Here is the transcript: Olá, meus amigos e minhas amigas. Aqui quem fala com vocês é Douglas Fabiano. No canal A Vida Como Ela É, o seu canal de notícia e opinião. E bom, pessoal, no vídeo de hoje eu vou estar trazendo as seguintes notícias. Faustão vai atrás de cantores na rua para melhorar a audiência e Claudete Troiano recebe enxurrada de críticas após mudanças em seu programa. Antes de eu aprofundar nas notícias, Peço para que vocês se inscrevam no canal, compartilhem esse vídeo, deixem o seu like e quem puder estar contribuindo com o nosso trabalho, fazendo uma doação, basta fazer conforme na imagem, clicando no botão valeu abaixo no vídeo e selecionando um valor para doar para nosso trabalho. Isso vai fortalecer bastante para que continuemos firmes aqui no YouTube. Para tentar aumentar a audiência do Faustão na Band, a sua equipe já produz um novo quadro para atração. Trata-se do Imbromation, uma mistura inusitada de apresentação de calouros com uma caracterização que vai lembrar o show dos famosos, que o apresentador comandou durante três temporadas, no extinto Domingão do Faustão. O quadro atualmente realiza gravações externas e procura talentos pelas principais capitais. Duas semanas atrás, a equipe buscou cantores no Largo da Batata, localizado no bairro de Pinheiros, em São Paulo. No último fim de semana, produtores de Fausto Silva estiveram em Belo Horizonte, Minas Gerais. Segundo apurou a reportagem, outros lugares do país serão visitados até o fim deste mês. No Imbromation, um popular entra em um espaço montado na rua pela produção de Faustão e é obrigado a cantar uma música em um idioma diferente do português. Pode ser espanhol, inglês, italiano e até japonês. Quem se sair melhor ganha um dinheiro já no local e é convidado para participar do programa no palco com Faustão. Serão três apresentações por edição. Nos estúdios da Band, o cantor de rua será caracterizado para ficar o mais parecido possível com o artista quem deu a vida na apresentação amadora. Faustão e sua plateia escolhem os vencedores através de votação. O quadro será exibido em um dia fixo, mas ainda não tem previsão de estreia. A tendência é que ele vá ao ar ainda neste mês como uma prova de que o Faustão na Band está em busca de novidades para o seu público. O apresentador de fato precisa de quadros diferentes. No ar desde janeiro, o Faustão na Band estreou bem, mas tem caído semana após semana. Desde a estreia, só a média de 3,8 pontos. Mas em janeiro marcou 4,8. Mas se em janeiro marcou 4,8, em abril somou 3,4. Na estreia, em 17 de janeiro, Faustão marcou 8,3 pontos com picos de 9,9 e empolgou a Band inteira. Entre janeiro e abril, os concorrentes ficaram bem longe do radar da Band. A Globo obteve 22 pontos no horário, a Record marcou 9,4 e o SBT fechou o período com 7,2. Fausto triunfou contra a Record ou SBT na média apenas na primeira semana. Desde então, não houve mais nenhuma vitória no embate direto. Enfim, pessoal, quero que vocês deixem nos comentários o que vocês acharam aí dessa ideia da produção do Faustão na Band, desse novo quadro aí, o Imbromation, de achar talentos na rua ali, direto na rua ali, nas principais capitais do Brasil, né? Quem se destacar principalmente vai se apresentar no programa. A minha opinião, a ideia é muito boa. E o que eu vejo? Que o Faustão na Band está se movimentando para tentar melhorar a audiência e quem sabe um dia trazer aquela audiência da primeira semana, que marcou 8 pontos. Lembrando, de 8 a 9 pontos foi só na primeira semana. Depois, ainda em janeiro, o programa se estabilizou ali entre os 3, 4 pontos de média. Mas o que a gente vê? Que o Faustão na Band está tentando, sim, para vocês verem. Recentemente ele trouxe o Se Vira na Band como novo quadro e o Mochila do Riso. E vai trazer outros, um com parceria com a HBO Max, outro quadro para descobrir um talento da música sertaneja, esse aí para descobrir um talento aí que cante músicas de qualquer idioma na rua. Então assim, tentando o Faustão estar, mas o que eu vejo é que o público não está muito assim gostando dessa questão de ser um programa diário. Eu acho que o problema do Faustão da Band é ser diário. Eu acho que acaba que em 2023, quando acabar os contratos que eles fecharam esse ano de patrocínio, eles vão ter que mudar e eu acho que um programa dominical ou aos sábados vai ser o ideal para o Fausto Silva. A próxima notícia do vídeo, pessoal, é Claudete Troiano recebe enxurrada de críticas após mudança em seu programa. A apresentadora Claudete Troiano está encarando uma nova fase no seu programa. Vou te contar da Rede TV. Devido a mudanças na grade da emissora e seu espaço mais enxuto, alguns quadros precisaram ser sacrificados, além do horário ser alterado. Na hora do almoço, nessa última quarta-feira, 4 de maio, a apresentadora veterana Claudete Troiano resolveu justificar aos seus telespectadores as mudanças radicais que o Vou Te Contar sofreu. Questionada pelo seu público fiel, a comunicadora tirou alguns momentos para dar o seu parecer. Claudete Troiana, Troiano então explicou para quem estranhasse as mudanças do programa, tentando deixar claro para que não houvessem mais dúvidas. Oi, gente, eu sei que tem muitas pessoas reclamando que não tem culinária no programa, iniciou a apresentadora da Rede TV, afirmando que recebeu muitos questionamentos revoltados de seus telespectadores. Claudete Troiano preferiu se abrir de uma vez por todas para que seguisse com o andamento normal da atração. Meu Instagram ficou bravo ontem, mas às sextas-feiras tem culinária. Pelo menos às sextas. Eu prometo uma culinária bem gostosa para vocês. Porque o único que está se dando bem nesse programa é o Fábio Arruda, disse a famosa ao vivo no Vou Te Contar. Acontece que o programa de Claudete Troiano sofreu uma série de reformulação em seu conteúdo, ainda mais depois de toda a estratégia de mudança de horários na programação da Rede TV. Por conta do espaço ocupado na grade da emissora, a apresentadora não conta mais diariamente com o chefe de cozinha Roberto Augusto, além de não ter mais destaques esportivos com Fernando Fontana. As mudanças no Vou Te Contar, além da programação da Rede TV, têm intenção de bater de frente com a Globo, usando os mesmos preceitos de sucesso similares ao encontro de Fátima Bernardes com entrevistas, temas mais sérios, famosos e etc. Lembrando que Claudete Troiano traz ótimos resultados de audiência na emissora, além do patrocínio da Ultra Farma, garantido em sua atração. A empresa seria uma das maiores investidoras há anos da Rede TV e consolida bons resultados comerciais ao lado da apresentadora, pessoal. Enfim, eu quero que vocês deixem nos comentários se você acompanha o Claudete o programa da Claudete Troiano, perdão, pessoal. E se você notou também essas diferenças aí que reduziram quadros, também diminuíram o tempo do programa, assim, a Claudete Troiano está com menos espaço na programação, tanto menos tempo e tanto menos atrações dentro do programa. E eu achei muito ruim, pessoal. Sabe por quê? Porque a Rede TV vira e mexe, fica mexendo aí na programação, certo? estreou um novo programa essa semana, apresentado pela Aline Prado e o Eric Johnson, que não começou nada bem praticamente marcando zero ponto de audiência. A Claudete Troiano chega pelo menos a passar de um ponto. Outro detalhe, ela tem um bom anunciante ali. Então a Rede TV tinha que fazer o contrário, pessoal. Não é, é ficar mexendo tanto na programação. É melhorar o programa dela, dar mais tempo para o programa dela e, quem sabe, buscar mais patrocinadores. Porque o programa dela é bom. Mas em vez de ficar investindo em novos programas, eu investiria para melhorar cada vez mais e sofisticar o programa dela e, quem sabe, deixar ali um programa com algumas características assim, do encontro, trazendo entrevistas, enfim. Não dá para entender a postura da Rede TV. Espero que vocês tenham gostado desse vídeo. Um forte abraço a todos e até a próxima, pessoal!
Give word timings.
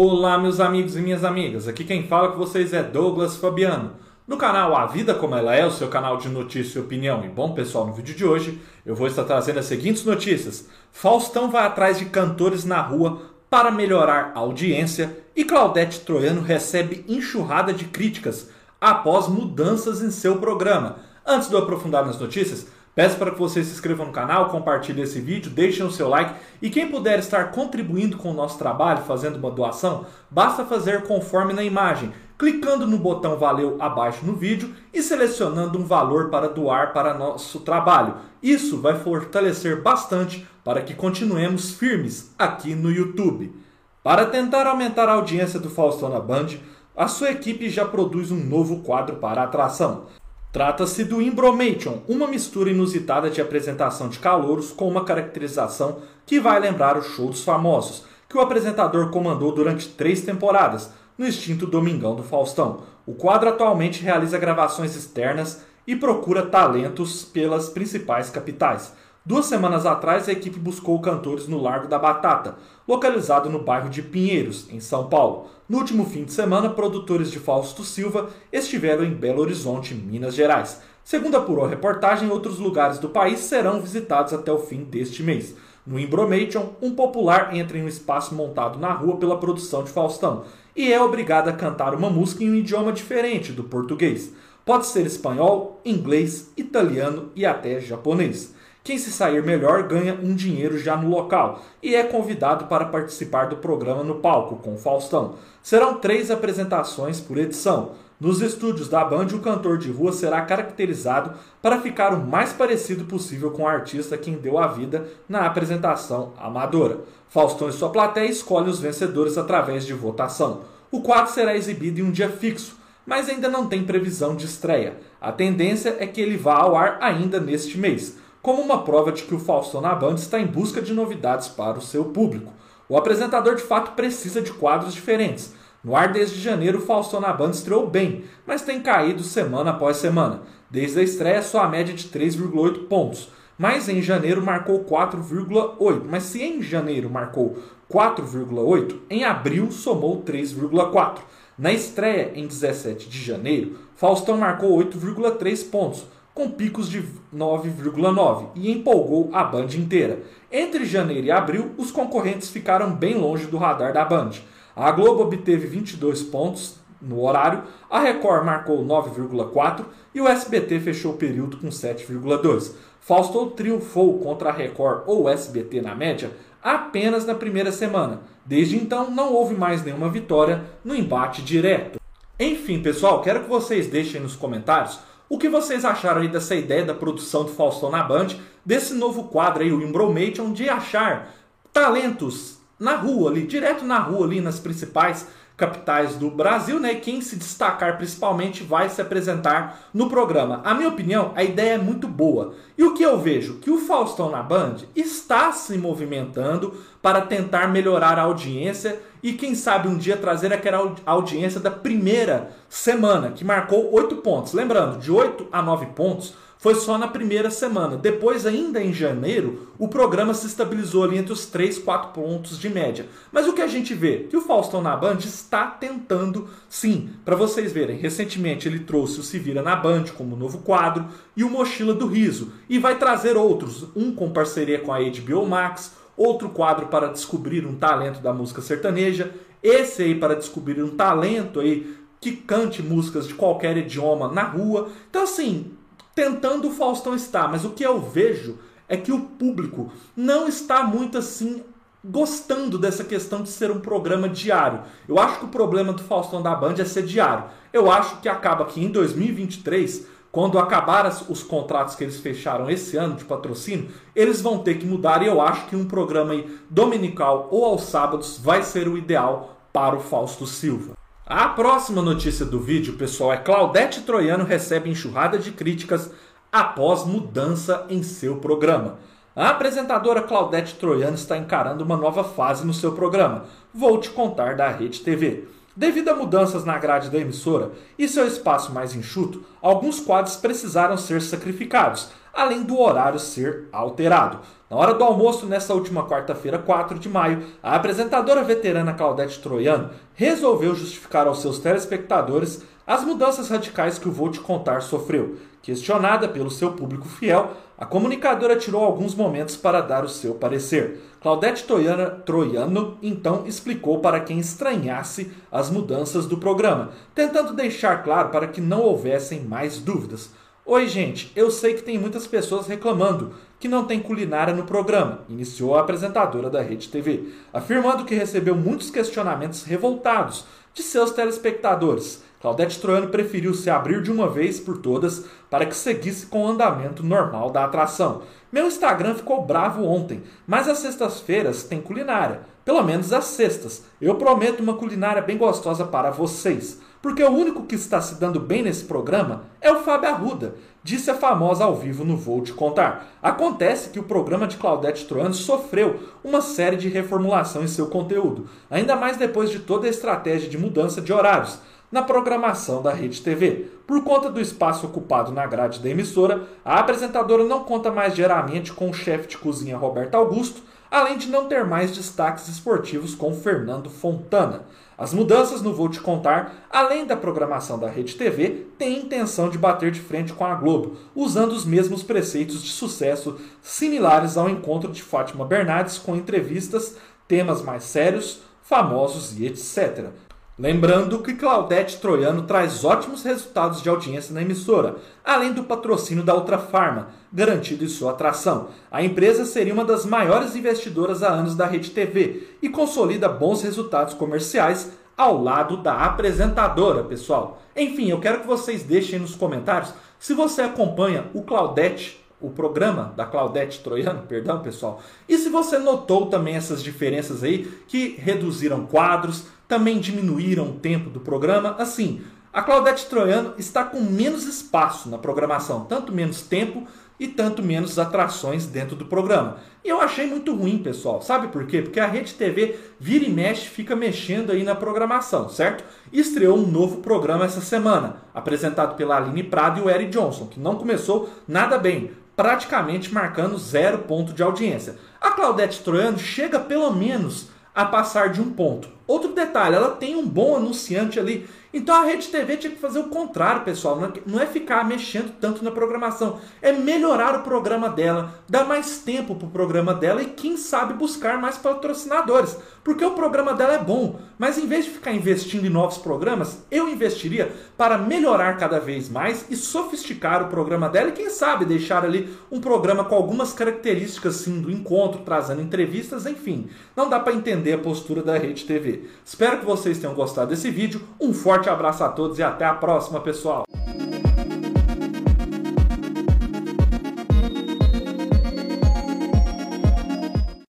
Olá, 0.00 0.38
meus 0.38 0.60
amigos 0.60 0.94
e 0.94 1.00
minhas 1.00 1.24
amigas. 1.24 1.66
Aqui 1.66 1.82
quem 1.82 2.06
fala 2.06 2.28
com 2.28 2.38
vocês 2.38 2.72
é 2.72 2.84
Douglas 2.84 3.36
Fabiano. 3.36 3.94
No 4.28 4.36
canal 4.36 4.76
A 4.76 4.86
Vida 4.86 5.12
Como 5.12 5.34
Ela 5.34 5.56
É, 5.56 5.66
o 5.66 5.72
seu 5.72 5.88
canal 5.88 6.18
de 6.18 6.28
notícia 6.28 6.78
e 6.78 6.82
opinião. 6.82 7.24
E 7.24 7.28
bom, 7.28 7.52
pessoal, 7.52 7.84
no 7.84 7.92
vídeo 7.92 8.14
de 8.14 8.24
hoje 8.24 8.62
eu 8.86 8.94
vou 8.94 9.08
estar 9.08 9.24
trazendo 9.24 9.58
as 9.58 9.64
seguintes 9.64 10.04
notícias. 10.04 10.68
Faustão 10.92 11.50
vai 11.50 11.66
atrás 11.66 11.98
de 11.98 12.04
cantores 12.04 12.64
na 12.64 12.80
rua 12.80 13.22
para 13.50 13.72
melhorar 13.72 14.30
a 14.36 14.38
audiência 14.38 15.18
e 15.34 15.44
Claudete 15.44 15.98
Troiano 16.02 16.42
recebe 16.42 17.04
enxurrada 17.08 17.72
de 17.72 17.86
críticas 17.86 18.50
após 18.80 19.26
mudanças 19.26 20.00
em 20.00 20.12
seu 20.12 20.36
programa. 20.36 20.98
Antes 21.26 21.48
de 21.48 21.54
eu 21.56 21.58
aprofundar 21.58 22.06
nas 22.06 22.20
notícias, 22.20 22.68
Peço 22.98 23.16
para 23.16 23.30
que 23.30 23.38
vocês 23.38 23.64
se 23.64 23.74
inscrevam 23.74 24.06
no 24.06 24.12
canal, 24.12 24.48
compartilhem 24.48 25.04
esse 25.04 25.20
vídeo, 25.20 25.52
deixem 25.52 25.86
o 25.86 25.90
seu 25.90 26.08
like 26.08 26.34
e 26.60 26.68
quem 26.68 26.90
puder 26.90 27.20
estar 27.20 27.52
contribuindo 27.52 28.16
com 28.16 28.32
o 28.32 28.34
nosso 28.34 28.58
trabalho, 28.58 29.04
fazendo 29.04 29.36
uma 29.36 29.52
doação, 29.52 30.04
basta 30.28 30.64
fazer 30.64 31.04
conforme 31.04 31.52
na 31.52 31.62
imagem, 31.62 32.12
clicando 32.36 32.88
no 32.88 32.98
botão 32.98 33.38
valeu 33.38 33.76
abaixo 33.78 34.26
no 34.26 34.34
vídeo 34.34 34.74
e 34.92 35.00
selecionando 35.00 35.78
um 35.78 35.84
valor 35.84 36.28
para 36.28 36.48
doar 36.48 36.92
para 36.92 37.14
nosso 37.14 37.60
trabalho. 37.60 38.16
Isso 38.42 38.80
vai 38.80 38.98
fortalecer 38.98 39.80
bastante 39.80 40.44
para 40.64 40.82
que 40.82 40.92
continuemos 40.92 41.74
firmes 41.74 42.34
aqui 42.36 42.74
no 42.74 42.90
YouTube. 42.90 43.54
Para 44.02 44.26
tentar 44.26 44.66
aumentar 44.66 45.08
a 45.08 45.12
audiência 45.12 45.60
do 45.60 45.70
Faustão 45.70 46.08
na 46.08 46.18
Band, 46.18 46.48
a 46.96 47.06
sua 47.06 47.30
equipe 47.30 47.70
já 47.70 47.84
produz 47.84 48.32
um 48.32 48.44
novo 48.44 48.80
quadro 48.80 49.18
para 49.18 49.44
atração. 49.44 50.06
Trata-se 50.50 51.04
do 51.04 51.20
Imbromation, 51.20 52.02
uma 52.08 52.26
mistura 52.26 52.70
inusitada 52.70 53.28
de 53.28 53.38
apresentação 53.38 54.08
de 54.08 54.18
calouros 54.18 54.72
com 54.72 54.88
uma 54.88 55.04
caracterização 55.04 55.98
que 56.24 56.40
vai 56.40 56.58
lembrar 56.58 56.96
o 56.96 57.02
show 57.02 57.28
dos 57.28 57.44
famosos, 57.44 58.04
que 58.26 58.36
o 58.36 58.40
apresentador 58.40 59.10
comandou 59.10 59.52
durante 59.52 59.88
três 59.88 60.22
temporadas, 60.22 60.90
no 61.18 61.26
extinto 61.26 61.66
Domingão 61.66 62.14
do 62.14 62.22
Faustão. 62.22 62.80
O 63.04 63.12
quadro 63.12 63.50
atualmente 63.50 64.02
realiza 64.02 64.38
gravações 64.38 64.96
externas 64.96 65.62
e 65.86 65.94
procura 65.94 66.46
talentos 66.46 67.24
pelas 67.24 67.68
principais 67.68 68.30
capitais. 68.30 68.94
Duas 69.28 69.44
semanas 69.44 69.84
atrás, 69.84 70.26
a 70.26 70.32
equipe 70.32 70.58
buscou 70.58 70.98
cantores 71.02 71.46
no 71.46 71.60
Largo 71.60 71.86
da 71.86 71.98
Batata, 71.98 72.56
localizado 72.88 73.50
no 73.50 73.58
bairro 73.58 73.90
de 73.90 74.00
Pinheiros, 74.00 74.66
em 74.72 74.80
São 74.80 75.06
Paulo. 75.06 75.48
No 75.68 75.76
último 75.76 76.06
fim 76.06 76.24
de 76.24 76.32
semana, 76.32 76.70
produtores 76.70 77.30
de 77.30 77.38
Fausto 77.38 77.84
Silva 77.84 78.30
estiveram 78.50 79.04
em 79.04 79.12
Belo 79.12 79.42
Horizonte, 79.42 79.94
Minas 79.94 80.34
Gerais. 80.34 80.80
Segundo 81.04 81.36
apurou 81.36 81.66
a 81.66 81.68
reportagem, 81.68 82.30
outros 82.30 82.58
lugares 82.58 82.98
do 82.98 83.10
país 83.10 83.40
serão 83.40 83.82
visitados 83.82 84.32
até 84.32 84.50
o 84.50 84.60
fim 84.60 84.84
deste 84.84 85.22
mês. 85.22 85.54
No 85.86 86.00
Imbromation, 86.00 86.70
um 86.80 86.94
popular 86.94 87.54
entra 87.54 87.76
em 87.76 87.82
um 87.82 87.88
espaço 87.88 88.34
montado 88.34 88.78
na 88.78 88.94
rua 88.94 89.18
pela 89.18 89.36
produção 89.36 89.84
de 89.84 89.90
Faustão 89.90 90.44
e 90.74 90.90
é 90.90 90.98
obrigado 90.98 91.48
a 91.48 91.52
cantar 91.52 91.94
uma 91.94 92.08
música 92.08 92.44
em 92.44 92.50
um 92.50 92.54
idioma 92.54 92.94
diferente 92.94 93.52
do 93.52 93.64
português. 93.64 94.32
Pode 94.64 94.86
ser 94.86 95.04
espanhol, 95.04 95.82
inglês, 95.84 96.50
italiano 96.56 97.30
e 97.36 97.44
até 97.44 97.78
japonês. 97.78 98.56
Quem 98.88 98.96
se 98.96 99.12
sair 99.12 99.42
melhor 99.42 99.82
ganha 99.82 100.14
um 100.14 100.34
dinheiro 100.34 100.78
já 100.78 100.96
no 100.96 101.10
local 101.10 101.62
e 101.82 101.94
é 101.94 102.02
convidado 102.04 102.64
para 102.68 102.86
participar 102.86 103.44
do 103.44 103.56
programa 103.56 104.02
no 104.02 104.14
palco 104.14 104.56
com 104.56 104.78
Faustão. 104.78 105.34
Serão 105.62 105.96
três 105.96 106.30
apresentações 106.30 107.20
por 107.20 107.36
edição. 107.36 107.90
Nos 108.18 108.40
estúdios 108.40 108.88
da 108.88 109.04
Band, 109.04 109.26
o 109.34 109.40
cantor 109.40 109.76
de 109.76 109.90
rua 109.90 110.10
será 110.10 110.40
caracterizado 110.40 111.34
para 111.60 111.82
ficar 111.82 112.14
o 112.14 112.26
mais 112.26 112.54
parecido 112.54 113.04
possível 113.04 113.50
com 113.50 113.64
o 113.64 113.68
artista 113.68 114.16
quem 114.16 114.38
deu 114.38 114.56
a 114.56 114.68
vida 114.68 115.06
na 115.28 115.44
apresentação 115.44 116.32
amadora. 116.38 117.00
Faustão 117.28 117.68
e 117.68 117.74
sua 117.74 117.90
plateia 117.90 118.30
escolhem 118.30 118.70
os 118.70 118.80
vencedores 118.80 119.36
através 119.36 119.84
de 119.84 119.92
votação. 119.92 120.62
O 120.90 121.02
quadro 121.02 121.30
será 121.30 121.54
exibido 121.54 122.00
em 122.00 122.04
um 122.04 122.10
dia 122.10 122.30
fixo, 122.30 122.78
mas 123.04 123.28
ainda 123.28 123.50
não 123.50 123.66
tem 123.66 123.84
previsão 123.84 124.34
de 124.34 124.46
estreia. 124.46 124.96
A 125.20 125.30
tendência 125.30 125.94
é 125.98 126.06
que 126.06 126.22
ele 126.22 126.38
vá 126.38 126.54
ao 126.54 126.74
ar 126.74 126.96
ainda 127.02 127.38
neste 127.38 127.76
mês 127.76 128.16
como 128.42 128.62
uma 128.62 128.82
prova 128.82 129.12
de 129.12 129.22
que 129.24 129.34
o 129.34 129.38
Faustão 129.38 129.80
na 129.80 129.94
Band 129.94 130.14
está 130.14 130.38
em 130.38 130.46
busca 130.46 130.80
de 130.80 130.92
novidades 130.92 131.48
para 131.48 131.78
o 131.78 131.82
seu 131.82 132.06
público. 132.06 132.52
O 132.88 132.96
apresentador 132.96 133.54
de 133.54 133.62
fato 133.62 133.92
precisa 133.92 134.40
de 134.40 134.52
quadros 134.52 134.94
diferentes. 134.94 135.54
No 135.84 135.94
ar 135.94 136.12
desde 136.12 136.40
janeiro, 136.40 136.78
o 136.78 136.82
Faustão 136.82 137.20
na 137.20 137.32
Band 137.32 137.50
estreou 137.50 137.86
bem, 137.86 138.24
mas 138.46 138.62
tem 138.62 138.80
caído 138.80 139.22
semana 139.22 139.70
após 139.70 139.98
semana. 139.98 140.42
Desde 140.70 141.00
a 141.00 141.02
estreia, 141.02 141.42
só 141.42 141.62
a 141.62 141.68
média 141.68 141.94
de 141.94 142.08
3,8 142.08 142.86
pontos. 142.88 143.28
Mas 143.58 143.88
em 143.88 144.00
janeiro 144.00 144.42
marcou 144.42 144.84
4,8. 144.84 146.02
Mas 146.08 146.24
se 146.24 146.42
em 146.42 146.62
janeiro 146.62 147.10
marcou 147.10 147.56
4,8, 147.92 148.96
em 149.10 149.24
abril 149.24 149.70
somou 149.70 150.22
3,4. 150.22 151.18
Na 151.58 151.72
estreia, 151.72 152.32
em 152.34 152.46
17 152.46 153.08
de 153.08 153.20
janeiro, 153.20 153.78
Faustão 153.96 154.36
marcou 154.36 154.78
8,3 154.78 155.68
pontos 155.70 156.06
com 156.38 156.48
picos 156.48 156.88
de 156.88 157.02
9,9 157.34 158.50
e 158.54 158.70
empolgou 158.70 159.28
a 159.32 159.42
Band 159.42 159.66
inteira. 159.76 160.20
Entre 160.52 160.84
janeiro 160.84 161.26
e 161.26 161.32
abril, 161.32 161.72
os 161.76 161.90
concorrentes 161.90 162.48
ficaram 162.48 162.94
bem 162.94 163.14
longe 163.14 163.46
do 163.46 163.56
radar 163.56 163.92
da 163.92 164.04
Band. 164.04 164.30
A 164.76 164.92
Globo 164.92 165.24
obteve 165.24 165.66
22 165.66 166.22
pontos 166.22 166.76
no 167.02 167.24
horário, 167.24 167.64
a 167.90 167.98
Record 167.98 168.44
marcou 168.44 168.84
9,4 168.84 169.84
e 170.14 170.20
o 170.20 170.28
SBT 170.28 170.78
fechou 170.78 171.14
o 171.14 171.16
período 171.16 171.56
com 171.56 171.70
7,2. 171.70 172.72
Fausto 173.00 173.46
triunfou 173.46 174.20
contra 174.20 174.50
a 174.50 174.52
Record 174.52 175.08
ou 175.08 175.28
SBT 175.28 175.80
na 175.80 175.96
média 175.96 176.30
apenas 176.62 177.26
na 177.26 177.34
primeira 177.34 177.72
semana. 177.72 178.20
Desde 178.46 178.76
então, 178.76 179.10
não 179.10 179.32
houve 179.32 179.56
mais 179.56 179.82
nenhuma 179.82 180.08
vitória 180.08 180.62
no 180.84 180.94
embate 180.94 181.42
direto. 181.42 181.98
Enfim, 182.38 182.80
pessoal, 182.80 183.22
quero 183.22 183.42
que 183.42 183.48
vocês 183.48 183.88
deixem 183.88 184.20
nos 184.20 184.36
comentários 184.36 185.00
o 185.28 185.38
que 185.38 185.48
vocês 185.48 185.84
acharam 185.84 186.22
aí 186.22 186.28
dessa 186.28 186.54
ideia 186.54 186.84
da 186.84 186.94
produção 186.94 187.44
do 187.44 187.52
Faustão 187.52 187.90
na 187.90 188.02
Band, 188.02 188.28
desse 188.64 188.94
novo 188.94 189.24
quadro 189.24 189.62
aí, 189.62 189.72
o 189.72 189.82
Imbromation, 189.82 190.52
de 190.52 190.68
achar 190.68 191.34
talentos 191.72 192.58
na 192.78 192.94
rua 192.94 193.30
ali, 193.30 193.46
direto 193.46 193.84
na 193.84 193.98
rua 193.98 194.26
ali, 194.26 194.40
nas 194.40 194.58
principais 194.58 195.26
capitais 195.58 196.14
do 196.14 196.30
Brasil, 196.30 196.78
né? 196.78 196.94
Quem 196.94 197.20
se 197.20 197.34
destacar 197.34 197.96
principalmente 197.96 198.62
vai 198.62 198.88
se 198.88 199.02
apresentar 199.02 199.90
no 199.92 200.08
programa. 200.08 200.62
A 200.64 200.72
minha 200.72 200.88
opinião, 200.88 201.32
a 201.34 201.42
ideia 201.42 201.74
é 201.74 201.78
muito 201.78 202.06
boa. 202.06 202.54
E 202.78 202.84
o 202.84 202.94
que 202.94 203.02
eu 203.02 203.18
vejo? 203.18 203.56
Que 203.56 203.70
o 203.70 203.78
Faustão 203.78 204.30
na 204.30 204.40
Band 204.40 204.76
está 204.94 205.50
se 205.50 205.76
movimentando 205.76 206.74
para 207.02 207.22
tentar 207.22 207.66
melhorar 207.68 208.20
a 208.20 208.22
audiência 208.22 209.02
e 209.22 209.32
quem 209.32 209.54
sabe 209.54 209.88
um 209.88 209.96
dia 209.96 210.16
trazer 210.16 210.52
aquela 210.52 210.94
audiência 211.04 211.60
da 211.60 211.70
primeira 211.70 212.50
semana, 212.68 213.30
que 213.30 213.44
marcou 213.44 213.92
8 213.92 214.16
pontos. 214.16 214.52
Lembrando, 214.52 214.98
de 214.98 215.10
8 215.10 215.48
a 215.50 215.62
9 215.62 215.86
pontos 215.86 216.34
foi 216.58 216.74
só 216.74 216.98
na 216.98 217.06
primeira 217.06 217.50
semana. 217.50 217.96
Depois, 217.96 218.44
ainda 218.44 218.82
em 218.82 218.92
janeiro, 218.92 219.68
o 219.78 219.86
programa 219.86 220.34
se 220.34 220.46
estabilizou 220.46 221.04
ali 221.04 221.16
entre 221.16 221.32
os 221.32 221.46
3, 221.46 221.78
4 221.78 222.10
pontos 222.12 222.58
de 222.58 222.68
média. 222.68 223.06
Mas 223.30 223.46
o 223.46 223.52
que 223.52 223.62
a 223.62 223.66
gente 223.68 223.94
vê? 223.94 224.26
Que 224.28 224.36
o 224.36 224.40
Faustão 224.40 224.82
na 224.82 224.96
Band 224.96 225.18
está 225.18 225.66
tentando, 225.66 226.48
sim, 226.68 227.10
para 227.24 227.36
vocês 227.36 227.72
verem. 227.72 227.98
Recentemente 227.98 228.66
ele 228.66 228.80
trouxe 228.80 229.20
o 229.20 229.22
Se 229.22 229.38
Vira 229.38 229.62
na 229.62 229.76
Band 229.76 230.06
como 230.16 230.36
novo 230.36 230.58
quadro 230.58 231.06
e 231.36 231.44
o 231.44 231.50
Mochila 231.50 231.94
do 231.94 232.08
Riso. 232.08 232.52
E 232.68 232.78
vai 232.78 232.98
trazer 232.98 233.36
outros, 233.36 233.86
um 233.94 234.12
com 234.12 234.30
parceria 234.30 234.80
com 234.80 234.92
a 234.92 234.98
HBO 234.98 235.46
Max, 235.46 235.92
outro 236.18 236.50
quadro 236.50 236.86
para 236.88 237.08
descobrir 237.08 237.64
um 237.64 237.76
talento 237.76 238.20
da 238.20 238.32
música 238.32 238.60
sertaneja, 238.60 239.32
esse 239.62 240.02
aí 240.02 240.14
para 240.14 240.34
descobrir 240.34 240.82
um 240.82 240.96
talento 240.96 241.60
aí 241.60 241.96
que 242.20 242.32
cante 242.32 242.82
músicas 242.82 243.28
de 243.28 243.34
qualquer 243.34 243.76
idioma 243.76 244.28
na 244.28 244.42
rua. 244.42 244.88
Então 245.08 245.22
assim, 245.22 245.72
tentando 246.14 246.68
o 246.68 246.72
Faustão 246.72 247.14
estar, 247.14 247.48
mas 247.48 247.64
o 247.64 247.70
que 247.70 247.84
eu 247.84 248.00
vejo 248.00 248.58
é 248.88 248.96
que 248.96 249.12
o 249.12 249.20
público 249.20 249.92
não 250.16 250.48
está 250.48 250.82
muito 250.82 251.16
assim 251.16 251.62
gostando 252.04 252.78
dessa 252.78 253.04
questão 253.04 253.42
de 253.42 253.50
ser 253.50 253.70
um 253.70 253.80
programa 253.80 254.28
diário. 254.28 254.82
Eu 255.06 255.18
acho 255.18 255.40
que 255.40 255.44
o 255.44 255.48
problema 255.48 255.92
do 255.92 256.02
Faustão 256.02 256.42
da 256.42 256.54
Band 256.54 256.74
é 256.78 256.84
ser 256.84 257.02
diário. 257.02 257.44
Eu 257.72 257.90
acho 257.90 258.20
que 258.20 258.28
acaba 258.28 258.64
que 258.64 258.82
em 258.82 258.88
2023, 258.88 260.06
quando 260.30 260.58
acabar 260.58 261.06
os 261.28 261.42
contratos 261.42 261.94
que 261.94 262.04
eles 262.04 262.20
fecharam 262.20 262.70
esse 262.70 262.96
ano 262.96 263.16
de 263.16 263.24
patrocínio, 263.24 263.88
eles 264.14 264.40
vão 264.40 264.58
ter 264.58 264.74
que 264.74 264.86
mudar 264.86 265.22
e 265.22 265.26
eu 265.26 265.40
acho 265.40 265.66
que 265.66 265.76
um 265.76 265.86
programa 265.86 266.34
dominical 266.68 267.48
ou 267.50 267.64
aos 267.64 267.84
sábados 267.84 268.38
vai 268.38 268.62
ser 268.62 268.88
o 268.88 268.98
ideal 268.98 269.56
para 269.72 269.96
o 269.96 270.00
Fausto 270.00 270.46
Silva. 270.46 270.92
A 271.26 271.48
próxima 271.48 272.00
notícia 272.00 272.44
do 272.44 272.60
vídeo, 272.60 272.94
pessoal, 272.94 273.32
é 273.32 273.36
Claudete 273.36 274.02
Troiano 274.02 274.44
recebe 274.44 274.90
enxurrada 274.90 275.38
de 275.38 275.52
críticas 275.52 276.10
após 276.50 277.04
mudança 277.04 277.86
em 277.88 278.02
seu 278.02 278.36
programa. 278.36 278.98
A 279.36 279.50
apresentadora 279.50 280.22
Claudete 280.22 280.74
Troiano 280.74 281.14
está 281.14 281.36
encarando 281.36 281.84
uma 281.84 281.96
nova 281.96 282.24
fase 282.24 282.66
no 282.66 282.74
seu 282.74 282.92
programa. 282.92 283.44
Vou 283.72 283.98
te 283.98 284.10
contar 284.10 284.56
da 284.56 284.68
Rede 284.68 285.00
TV. 285.00 285.46
Devido 285.78 286.08
a 286.08 286.14
mudanças 286.16 286.64
na 286.64 286.76
grade 286.76 287.08
da 287.08 287.18
emissora 287.18 287.70
e 287.96 288.08
seu 288.08 288.26
espaço 288.26 288.72
mais 288.72 288.96
enxuto, 288.96 289.44
alguns 289.62 290.00
quadros 290.00 290.34
precisaram 290.34 290.96
ser 290.96 291.22
sacrificados, 291.22 292.10
além 292.34 292.64
do 292.64 292.80
horário 292.80 293.20
ser 293.20 293.68
alterado. 293.70 294.40
Na 294.68 294.76
hora 294.76 294.92
do 294.92 295.04
almoço, 295.04 295.46
nessa 295.46 295.72
última 295.74 296.04
quarta-feira, 296.04 296.58
4 296.58 296.98
de 296.98 297.08
maio, 297.08 297.46
a 297.62 297.76
apresentadora 297.76 298.42
veterana 298.42 298.92
Claudete 298.92 299.38
Troiano 299.38 299.90
resolveu 300.14 300.74
justificar 300.74 301.28
aos 301.28 301.40
seus 301.40 301.60
telespectadores 301.60 302.64
as 302.88 303.04
mudanças 303.04 303.50
radicais 303.50 303.98
que 303.98 304.08
o 304.08 304.10
Vou 304.10 304.30
Te 304.30 304.40
Contar 304.40 304.80
sofreu. 304.80 305.36
Questionada 305.60 306.26
pelo 306.26 306.50
seu 306.50 306.72
público 306.72 307.06
fiel, 307.06 307.52
a 307.76 307.84
comunicadora 307.84 308.56
tirou 308.56 308.82
alguns 308.82 309.14
momentos 309.14 309.56
para 309.56 309.82
dar 309.82 310.06
o 310.06 310.08
seu 310.08 310.32
parecer. 310.32 310.98
Claudete 311.20 311.64
Troiana, 311.64 312.08
Troiano 312.08 312.96
então 313.02 313.46
explicou 313.46 313.98
para 313.98 314.20
quem 314.20 314.38
estranhasse 314.38 315.30
as 315.52 315.68
mudanças 315.68 316.24
do 316.24 316.38
programa, 316.38 316.92
tentando 317.14 317.52
deixar 317.52 318.02
claro 318.02 318.30
para 318.30 318.48
que 318.48 318.60
não 318.62 318.80
houvessem 318.80 319.42
mais 319.42 319.78
dúvidas. 319.78 320.30
Oi, 320.64 320.88
gente, 320.88 321.30
eu 321.36 321.50
sei 321.50 321.74
que 321.74 321.82
tem 321.82 321.98
muitas 321.98 322.26
pessoas 322.26 322.66
reclamando 322.66 323.34
que 323.60 323.68
não 323.68 323.84
tem 323.84 324.00
culinária 324.00 324.54
no 324.54 324.64
programa, 324.64 325.20
iniciou 325.28 325.76
a 325.76 325.80
apresentadora 325.80 326.48
da 326.48 326.62
Rede 326.62 326.88
TV, 326.88 327.34
afirmando 327.52 328.06
que 328.06 328.14
recebeu 328.14 328.54
muitos 328.54 328.90
questionamentos 328.90 329.62
revoltados 329.64 330.46
de 330.72 330.82
seus 330.82 331.10
telespectadores. 331.10 332.26
Claudete 332.40 332.80
Troiano 332.80 333.08
preferiu 333.08 333.52
se 333.52 333.68
abrir 333.68 334.00
de 334.00 334.12
uma 334.12 334.28
vez 334.28 334.60
por 334.60 334.78
todas 334.78 335.24
para 335.50 335.66
que 335.66 335.74
seguisse 335.74 336.26
com 336.26 336.44
o 336.44 336.48
andamento 336.48 337.04
normal 337.04 337.50
da 337.50 337.64
atração. 337.64 338.22
Meu 338.52 338.66
Instagram 338.66 339.14
ficou 339.14 339.44
bravo 339.44 339.84
ontem, 339.84 340.22
mas 340.46 340.68
às 340.68 340.78
sextas-feiras 340.78 341.64
tem 341.64 341.80
culinária. 341.80 342.40
Pelo 342.64 342.82
menos 342.82 343.12
às 343.12 343.24
sextas. 343.24 343.82
Eu 344.00 344.14
prometo 344.14 344.60
uma 344.60 344.74
culinária 344.74 345.22
bem 345.22 345.36
gostosa 345.36 345.84
para 345.84 346.10
vocês. 346.10 346.80
Porque 347.00 347.22
o 347.22 347.30
único 347.30 347.64
que 347.64 347.76
está 347.76 348.00
se 348.00 348.16
dando 348.16 348.40
bem 348.40 348.62
nesse 348.62 348.84
programa 348.84 349.44
é 349.60 349.70
o 349.70 349.82
Fábio 349.82 350.08
Arruda, 350.08 350.54
disse 350.82 351.10
a 351.10 351.14
famosa 351.14 351.64
ao 351.64 351.76
vivo 351.76 352.04
no 352.04 352.16
Vou 352.16 352.42
Te 352.42 352.52
Contar. 352.52 353.06
Acontece 353.22 353.90
que 353.90 354.00
o 354.00 354.04
programa 354.04 354.48
de 354.48 354.56
Claudete 354.56 355.06
Troiano 355.06 355.32
sofreu 355.32 356.00
uma 356.24 356.40
série 356.40 356.76
de 356.76 356.88
reformulação 356.88 357.62
em 357.62 357.68
seu 357.68 357.86
conteúdo, 357.86 358.48
ainda 358.68 358.96
mais 358.96 359.16
depois 359.16 359.48
de 359.48 359.60
toda 359.60 359.86
a 359.86 359.90
estratégia 359.90 360.48
de 360.48 360.58
mudança 360.58 361.00
de 361.00 361.12
horários 361.12 361.60
na 361.90 362.02
programação 362.02 362.82
da 362.82 362.92
Rede 362.92 363.20
TV. 363.20 363.66
Por 363.86 364.02
conta 364.04 364.30
do 364.30 364.40
espaço 364.40 364.86
ocupado 364.86 365.32
na 365.32 365.46
grade 365.46 365.80
da 365.80 365.88
emissora, 365.88 366.46
a 366.64 366.78
apresentadora 366.78 367.44
não 367.44 367.64
conta 367.64 367.90
mais 367.90 368.14
diariamente 368.14 368.72
com 368.72 368.90
o 368.90 368.94
chefe 368.94 369.28
de 369.28 369.38
cozinha 369.38 369.76
Roberto 369.76 370.14
Augusto, 370.14 370.62
além 370.90 371.18
de 371.18 371.28
não 371.28 371.46
ter 371.46 371.64
mais 371.64 371.94
destaques 371.94 372.48
esportivos 372.48 373.14
com 373.14 373.34
Fernando 373.34 373.90
Fontana. 373.90 374.62
As 374.96 375.14
mudanças 375.14 375.62
no 375.62 375.72
Vou 375.72 375.88
Te 375.88 376.00
Contar, 376.00 376.66
além 376.68 377.06
da 377.06 377.16
programação 377.16 377.78
da 377.78 377.88
Rede 377.88 378.16
TV, 378.16 378.66
têm 378.76 378.98
intenção 378.98 379.48
de 379.48 379.56
bater 379.56 379.92
de 379.92 380.00
frente 380.00 380.32
com 380.32 380.44
a 380.44 380.54
Globo, 380.54 380.96
usando 381.14 381.52
os 381.52 381.64
mesmos 381.64 382.02
preceitos 382.02 382.62
de 382.62 382.70
sucesso 382.70 383.38
similares 383.62 384.36
ao 384.36 384.48
encontro 384.48 384.90
de 384.90 385.02
Fátima 385.02 385.44
Bernardes 385.44 385.98
com 385.98 386.16
entrevistas, 386.16 386.96
temas 387.28 387.62
mais 387.62 387.84
sérios, 387.84 388.40
famosos 388.62 389.38
e 389.38 389.46
etc. 389.46 390.10
Lembrando 390.58 391.20
que 391.20 391.34
Claudete 391.34 391.98
Troiano 391.98 392.42
traz 392.42 392.84
ótimos 392.84 393.22
resultados 393.22 393.80
de 393.80 393.88
audiência 393.88 394.34
na 394.34 394.42
emissora, 394.42 394.96
além 395.24 395.52
do 395.52 395.62
patrocínio 395.62 396.24
da 396.24 396.34
Ultra 396.34 396.58
Farma, 396.58 397.10
garantido 397.32 397.84
em 397.84 397.88
sua 397.88 398.10
atração. 398.10 398.66
A 398.90 399.00
empresa 399.00 399.44
seria 399.44 399.72
uma 399.72 399.84
das 399.84 400.04
maiores 400.04 400.56
investidoras 400.56 401.22
há 401.22 401.28
anos 401.28 401.54
da 401.54 401.64
Rede 401.64 401.92
TV 401.92 402.48
e 402.60 402.68
consolida 402.68 403.28
bons 403.28 403.62
resultados 403.62 404.14
comerciais 404.14 404.90
ao 405.16 405.40
lado 405.40 405.76
da 405.76 405.94
apresentadora, 406.04 407.04
pessoal. 407.04 407.62
Enfim, 407.76 408.10
eu 408.10 408.18
quero 408.18 408.40
que 408.40 408.46
vocês 408.48 408.82
deixem 408.82 409.20
nos 409.20 409.36
comentários 409.36 409.94
se 410.18 410.34
você 410.34 410.62
acompanha 410.62 411.26
o 411.34 411.42
Claudete 411.42 412.18
o 412.40 412.50
programa 412.50 413.12
da 413.16 413.26
Claudete 413.26 413.80
Troiano, 413.80 414.22
perdão, 414.22 414.60
pessoal. 414.60 415.00
E 415.28 415.36
se 415.36 415.48
você 415.48 415.76
notou 415.76 416.26
também 416.26 416.54
essas 416.54 416.82
diferenças 416.82 417.42
aí 417.42 417.64
que 417.88 418.14
reduziram 418.16 418.86
quadros, 418.86 419.46
também 419.68 420.00
diminuíram 420.00 420.70
o 420.70 420.74
tempo 420.74 421.10
do 421.10 421.20
programa, 421.20 421.76
assim, 421.78 422.22
a 422.52 422.62
Claudete 422.62 423.06
Troiano 423.06 423.54
está 423.58 423.84
com 423.84 424.00
menos 424.00 424.44
espaço 424.44 425.08
na 425.08 425.18
programação, 425.18 425.84
tanto 425.84 426.10
menos 426.10 426.42
tempo 426.42 426.86
e 427.20 427.28
tanto 427.28 427.62
menos 427.62 427.98
atrações 427.98 428.66
dentro 428.66 428.96
do 428.96 429.04
programa. 429.04 429.58
E 429.84 429.88
eu 429.88 430.00
achei 430.00 430.26
muito 430.26 430.54
ruim, 430.54 430.78
pessoal. 430.78 431.20
Sabe 431.20 431.48
por 431.48 431.66
quê? 431.66 431.82
Porque 431.82 432.00
a 432.00 432.06
Rede 432.06 432.34
TV 432.34 432.78
vira 432.98 433.24
e 433.24 433.30
mexe, 433.30 433.68
fica 433.68 433.94
mexendo 433.94 434.50
aí 434.50 434.62
na 434.62 434.74
programação, 434.74 435.48
certo? 435.48 435.84
estreou 436.12 436.56
um 436.56 436.66
novo 436.66 436.98
programa 436.98 437.44
essa 437.44 437.60
semana, 437.60 438.16
apresentado 438.34 438.96
pela 438.96 439.16
Aline 439.16 439.42
Prado 439.42 439.80
e 439.80 439.82
o 439.82 439.90
Eric 439.90 440.10
Johnson, 440.10 440.46
que 440.46 440.58
não 440.58 440.76
começou 440.76 441.28
nada 441.46 441.76
bem 441.76 442.12
praticamente 442.34 443.12
marcando 443.12 443.58
zero 443.58 443.98
ponto 443.98 444.32
de 444.32 444.42
audiência. 444.42 444.96
A 445.20 445.32
Claudete 445.32 445.82
Troiano 445.82 446.18
chega 446.18 446.60
pelo 446.60 446.92
menos 446.92 447.48
a 447.74 447.84
passar 447.84 448.30
de 448.30 448.40
um 448.40 448.50
ponto. 448.50 448.97
Outro 449.08 449.32
detalhe, 449.32 449.74
ela 449.74 449.92
tem 449.92 450.14
um 450.14 450.28
bom 450.28 450.54
anunciante 450.54 451.18
ali. 451.18 451.48
Então 451.72 451.94
a 451.94 452.04
Rede 452.04 452.28
TV 452.28 452.56
tinha 452.56 452.72
que 452.72 452.80
fazer 452.80 452.98
o 452.98 453.08
contrário, 453.08 453.62
pessoal. 453.62 453.98
Não 454.26 454.40
é, 454.40 454.44
é 454.44 454.46
ficar 454.46 454.86
mexendo 454.86 455.32
tanto 455.38 455.62
na 455.62 455.70
programação. 455.70 456.38
É 456.62 456.72
melhorar 456.72 457.34
o 457.36 457.42
programa 457.42 457.88
dela, 457.88 458.42
dar 458.48 458.64
mais 458.64 458.98
tempo 458.98 459.34
para 459.34 459.46
o 459.46 459.50
programa 459.50 459.94
dela 459.94 460.22
e, 460.22 460.26
quem 460.26 460.56
sabe, 460.56 460.94
buscar 460.94 461.38
mais 461.38 461.58
patrocinadores. 461.58 462.56
Porque 462.82 463.04
o 463.04 463.12
programa 463.12 463.52
dela 463.52 463.74
é 463.74 463.78
bom. 463.78 464.18
Mas 464.38 464.56
em 464.56 464.66
vez 464.66 464.86
de 464.86 464.92
ficar 464.92 465.12
investindo 465.12 465.66
em 465.66 465.70
novos 465.70 465.98
programas, 465.98 466.64
eu 466.70 466.88
investiria 466.88 467.52
para 467.76 467.98
melhorar 467.98 468.56
cada 468.56 468.78
vez 468.78 469.08
mais 469.08 469.44
e 469.50 469.56
sofisticar 469.56 470.42
o 470.42 470.48
programa 470.48 470.88
dela 470.88 471.10
e, 471.10 471.12
quem 471.12 471.28
sabe, 471.28 471.64
deixar 471.64 472.04
ali 472.04 472.34
um 472.50 472.60
programa 472.60 473.04
com 473.04 473.14
algumas 473.14 473.52
características 473.52 474.40
assim, 474.40 474.60
do 474.60 474.70
encontro, 474.70 475.22
trazendo 475.22 475.60
entrevistas, 475.60 476.24
enfim. 476.24 476.68
Não 476.96 477.10
dá 477.10 477.20
para 477.20 477.34
entender 477.34 477.74
a 477.74 477.78
postura 477.78 478.22
da 478.22 478.38
Rede 478.38 478.64
TV. 478.64 478.97
Espero 479.24 479.60
que 479.60 479.64
vocês 479.64 479.98
tenham 479.98 480.14
gostado 480.14 480.50
desse 480.50 480.70
vídeo. 480.70 481.00
Um 481.20 481.32
forte 481.32 481.68
abraço 481.68 482.02
a 482.04 482.08
todos 482.08 482.38
e 482.38 482.42
até 482.42 482.64
a 482.64 482.74
próxima, 482.74 483.20
pessoal! 483.20 483.64